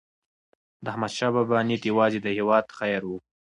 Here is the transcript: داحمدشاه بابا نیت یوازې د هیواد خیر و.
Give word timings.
داحمدشاه 0.85 1.31
بابا 1.35 1.57
نیت 1.67 1.83
یوازې 1.91 2.19
د 2.21 2.27
هیواد 2.37 2.65
خیر 2.77 3.01
و. 3.07 3.11